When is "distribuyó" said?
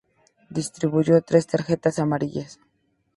0.49-1.21